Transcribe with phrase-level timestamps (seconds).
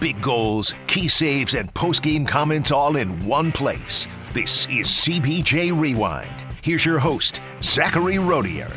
[0.00, 4.06] big goals, key saves, and post-game comments all in one place.
[4.32, 6.30] This is CBJ Rewind.
[6.62, 8.72] Here's your host, Zachary Rodier.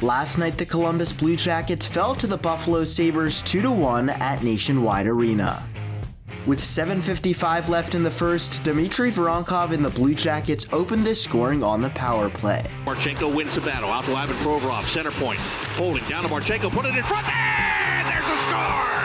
[0.00, 5.06] Last night, the Columbus Blue Jackets fell to the Buffalo Sabres 2 1 at Nationwide
[5.06, 5.62] Arena.
[6.44, 11.62] With 7.55 left in the first, Dmitry Voronkov and the Blue Jackets opened this scoring
[11.62, 12.64] on the power play.
[12.84, 13.90] Marchenko wins the battle.
[13.90, 15.38] Out to Ivan Provorov, center point.
[15.76, 17.28] Holding down to Marchenko, put it in front.
[17.28, 19.01] And there's a score!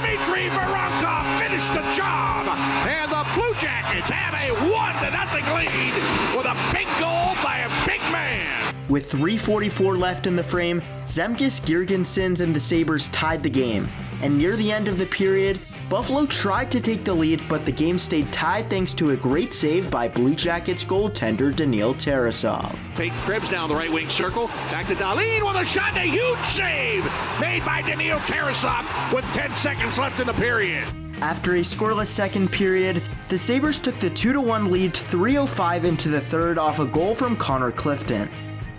[0.00, 2.46] Dmitry Voronkov finished the job!
[2.86, 5.94] And the Blue Jackets have a 1 to nothing lead
[6.36, 8.74] with a big goal by a big man!
[8.90, 13.88] With 3.44 left in the frame, Zemgus Girgensons and the Sabres tied the game.
[14.22, 17.70] And near the end of the period, Buffalo tried to take the lead, but the
[17.70, 22.76] game stayed tied thanks to a great save by Blue Jackets goaltender Daniil Tarasov.
[22.96, 24.48] Peyton Krebs down the right wing circle.
[24.72, 27.04] Back to Dahlin with a shot and a huge save
[27.40, 30.88] made by Daniil Tarasov with 10 seconds left in the period.
[31.20, 36.20] After a scoreless second period, the Sabres took the 2 1 lead 3.05 into the
[36.20, 38.28] third off a goal from Connor Clifton.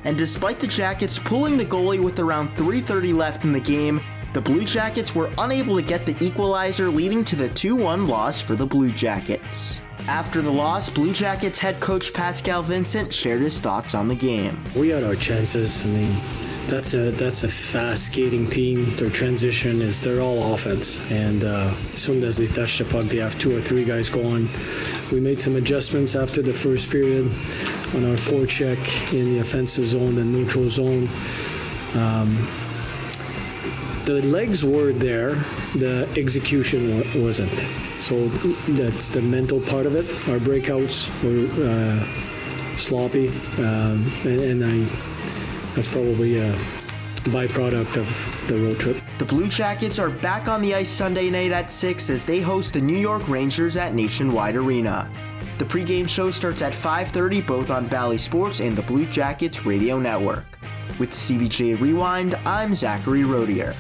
[0.04, 4.02] And despite the Jackets pulling the goalie with around 3.30 left in the game,
[4.38, 8.40] the Blue Jackets were unable to get the equalizer, leading to the 2 1 loss
[8.40, 9.82] for the Blue Jackets.
[10.08, 14.56] After the loss, Blue Jackets head coach Pascal Vincent shared his thoughts on the game.
[14.76, 15.84] We had our chances.
[15.84, 16.16] I mean,
[16.68, 18.96] that's a that's a fast skating team.
[18.98, 23.06] Their transition is they're all offense, and uh, as soon as they touch the puck,
[23.06, 24.48] they have two or three guys going.
[25.12, 27.26] We made some adjustments after the first period
[27.96, 28.78] on our forecheck
[29.14, 31.10] in the offensive zone and neutral zone.
[31.96, 32.48] Um,
[34.08, 35.36] the legs were there,
[35.76, 37.52] the execution wasn't.
[38.00, 38.30] So
[38.70, 40.06] that's the mental part of it.
[40.30, 46.54] Our breakouts were uh, sloppy, um, and, and I, that's probably a
[47.26, 49.04] byproduct of the road trip.
[49.18, 52.74] The Blue Jackets are back on the ice Sunday night at 6 as they host
[52.74, 55.12] the New York Rangers at Nationwide Arena.
[55.58, 60.00] The pregame show starts at 5:30 both on Bally Sports and the Blue Jackets Radio
[60.00, 60.46] Network.
[60.98, 63.76] With CBJ Rewind, I'm Zachary Rodier.